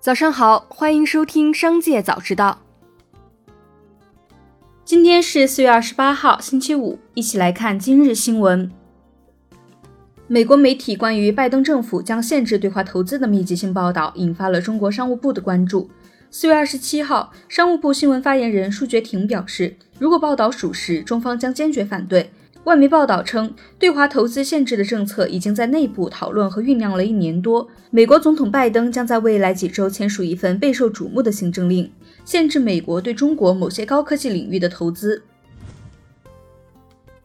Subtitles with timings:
[0.00, 2.62] 早上好，欢迎收听《商界早知道》。
[4.82, 8.72] 今天是四月二十八号，星期五，一起来看今日新闻。
[10.26, 15.90] 美国媒体关于拜登政府将限制对华投资的密集性报道，引发了中国商务部的关注。
[16.30, 22.30] 四月二十七号，商务部新闻发言人舒觉婷表示，如果报道属实，中方将坚决反对。
[22.70, 27.68] 外媒报道称，对华投资限制的政策已经在内部讨论和酝酿了一年多。
[27.90, 31.90] 美国总统拜登将在未来几周签署一份备受瞩目的行政令，
[32.24, 35.24] 限制美国对中国某些高科技领域的投资。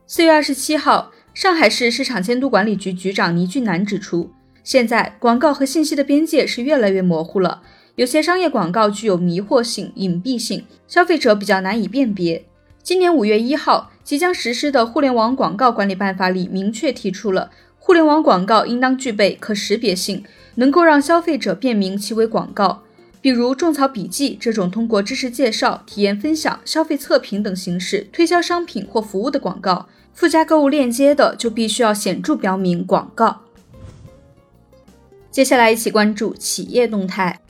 [0.08, 4.32] 四月二十七号，上海市市场监督管理局局长倪俊南指出，
[4.64, 7.62] 现在广告和信息的边界是越来越模糊了，
[7.98, 12.44] 有些商业广告具有迷惑性、隐蔽性，消费者比较难以辨别。
[12.86, 17.50] 今年五月一号即将实施的《互联网广告管理办法》里明确提出了，
[17.80, 22.84] 互联网广告应当具备可识别性，能够让消费者辨明其为广告。
[23.22, 33.42] 比如种草笔记这种通过知识介绍、体验分享、消费测评等形式推销商品或服务的广告，附加购物链接的就必须要显著标明广告。
[35.32, 37.42] 接下来一起关注企业动态。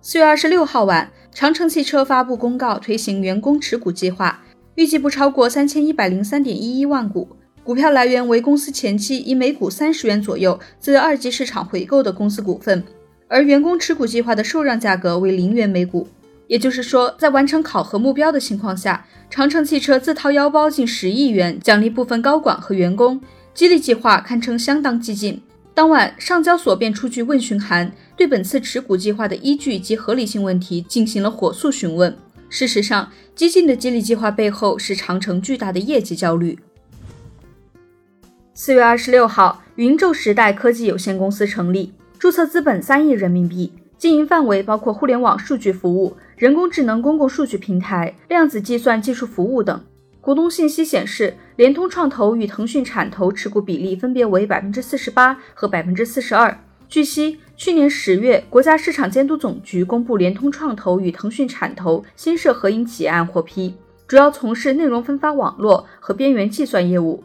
[0.00, 1.10] 四月二十六号晚。
[1.36, 4.42] 长城汽车发布公告，推行员工持股计划，
[4.74, 7.28] 预计不超过三千一百零三点一一万股，
[7.62, 12.82] 股票来源为公司前期以每股三十元左右自二级市场回购的公司股份，
[13.28, 16.08] 而员工持股计划的受让价格为零元每股。
[16.46, 23.20] 也就是说，在完成考核目标的情况下，长城汽车自掏腰包近十亿元奖励部分高管和员工，
[23.52, 25.42] 激励计划堪称相当激进。
[25.76, 32.16] 当晚，上交所便出具问询函，对本次持股计划的依据及合理性问题进行了火速询问。
[32.48, 36.58] 事实上，激进的激励计划背后是长城巨大的业绩焦虑。
[38.54, 49.78] 四月二十六号，云宙时代科技有限公司成立，注册资本三亿人民币，经营范围包括互联网数据服务、人工智能公共数据平台、量子计算技术服务等。
[50.26, 56.58] 股东信息显示，联通创投与腾讯产投持股比例分别为百分之四十八和百分之四十二。
[56.88, 63.76] 据悉，去年十月，国家市场监督总局公布联通创投与腾讯产投新设合营企业案获批，
[64.08, 67.22] 主要从事内容分发网络和边缘计算业务。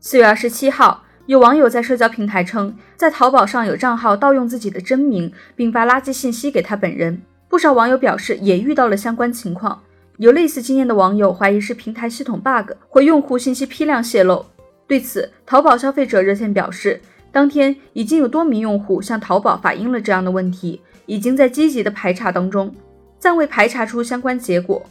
[0.00, 7.20] 四月二十七号，有网友在社交平台称，在淘宝上有账号盗用自己的真名，并发垃圾信息给他本人。
[7.50, 9.82] 不少网友表示也遇到了相关情况。
[10.20, 14.44] 有类似经验的网友怀疑是平台系统 bug 或用户信息批量泄露。
[14.86, 17.00] 对此，淘宝消费者热线表示，
[17.32, 22.74] 当天已经有多名用户向淘宝反映了这样的问题，已经在积极的排查当中，
[23.18, 24.82] 暂未排查出相关结果。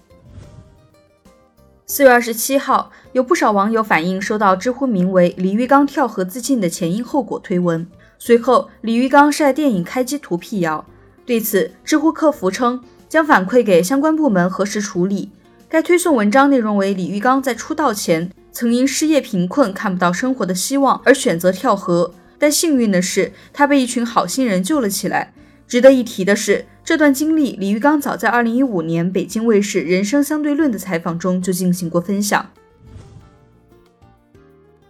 [1.86, 7.86] 四月二十七号，有不少网友反映收到知乎名为“李玉刚跳河自尽的前因后果”推文，
[8.18, 10.84] 随后李玉刚晒电影开机图辟谣。
[11.24, 12.82] 对此，知乎客服称。
[13.10, 15.32] 将反馈给相关部门核实处理。
[15.68, 25.34] 该推送文章内容为李玉刚在出道前曾因失业贫困看不到生活的希望而选择跳河，但幸运的是他被一群好心人救了起来。
[25.68, 32.50] 值得一提的是，这段经历李玉刚早在2015年北京卫视《人生相对论》的采访中就进行过分享。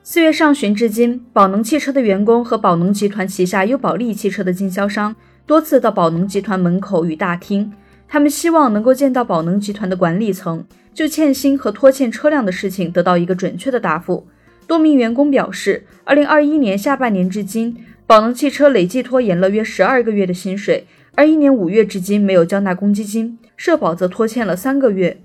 [0.02, 5.14] 四月上旬至今，宝能汽车的员工和宝能集团旗下优宝利汽车的经销商
[5.46, 7.74] 多次到宝能集团门口与大厅。
[8.12, 10.66] 他们希望能够见到宝能集团的管理层，
[10.96, 14.28] 就欠薪和拖欠车辆的事情得到一个准确的答复。
[14.66, 17.78] 多名员工表示，二零二一年下半年至今，
[18.08, 25.22] 宝能汽车累计拖延了约十二个月的薪水，而一年五月至今没有交纳公积金，社保则拖欠了三个月。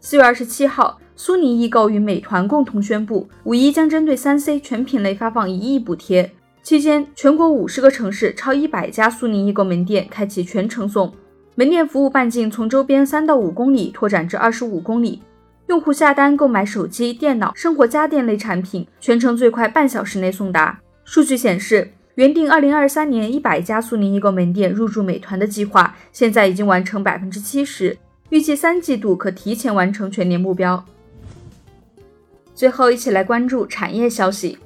[0.00, 6.32] 四月二十七号，苏宁易购与美团共同宣布，五一将针对三 C 全品类发放一亿补贴。
[6.64, 11.12] 期间，全国五十个城市超一百家苏宁易购门店开启全程送，
[11.56, 15.20] 门店服务半径从周边三到五公里拓展至二十五公里。
[15.66, 20.80] 用户下单购买手机、电脑、生活家电类产品，全程最快半小时内送达。
[21.04, 27.98] 数据显示，原定二零二三年一百家苏宁易购门店入驻美团的计划，现在已经完成百分之七十，
[28.30, 30.82] 预计三季度可提前完成全年目标。
[32.54, 34.56] 最后，一起来关注产业消息。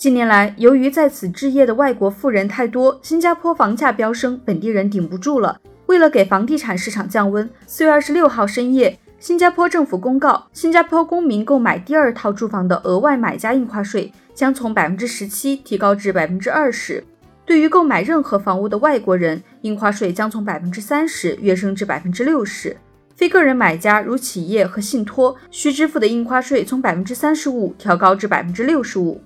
[0.00, 5.60] 近年来，由于在此置业的外国富人太多，新加坡房价飙升，本地人顶不住了。
[5.84, 17.04] 为了给房地产市场降温，四月二十六号深夜，新加坡政府公告，新加坡公民购买第二套住房的额外买家印花税将从百分之十七提高至百分之二十。
[17.44, 22.74] 对于购买任何房屋的外国人，印花税将从百分之三十跃升至百分之六十。
[23.14, 29.20] 非个人买家如企业和信托需支付的印花税从百分之三十五调高至百分之六十五。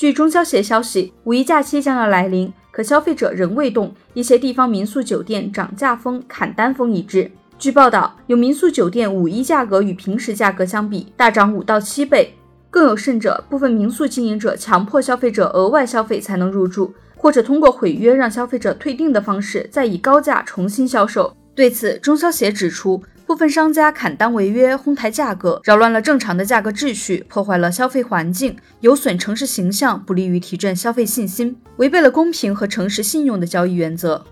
[0.00, 7.30] 据中消协消息，五一假期将要来临，可消费者仍未动，一些地方民宿酒店涨价风、砍单风一致。
[7.58, 12.32] 据报道，有民宿酒店五一价格与平时价格相比大涨五到七倍，
[12.70, 21.36] 更有甚者，部分民宿经营者强迫消费者额外消费才能入住，或者通过毁约让消费者退订的方式，再以高价重新销售。
[21.54, 23.02] 对此，中消协指出。
[23.30, 34.24] 部分商家砍单违约、哄抬价格，扰乱了正常的价格秩序，破坏了消费环境，有损城市形象，不利于提振消费信心，违背了公平和诚实信用的交易原则。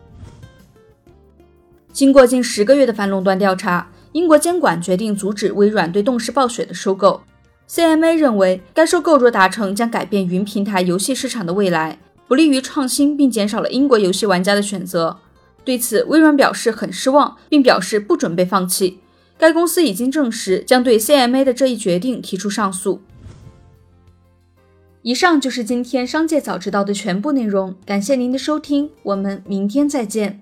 [1.93, 7.23] 经过近十个月的反垄断调查，英国监管决定阻止微软对动视暴雪的收购。
[7.69, 15.19] CMA 认为，该收购若达成，将改变云平台游戏市场的未来，不利于创新，并减少了英国游戏玩家的选择。
[15.69, 19.01] 对此，微软表示很失望，并表示不准备放弃。
[19.37, 23.03] 该公司已经证实将对 CMA 的这一决定提出上诉。
[25.03, 30.41] 以上就是今天商界早知道的全部内容，感谢您的收听，我们明天再见。